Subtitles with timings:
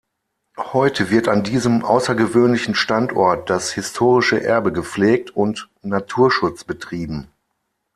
[0.57, 7.27] Heute wird an diesem außergewöhnlichen Standort das historische Erbe gepflegt und Naturschutz betrieben.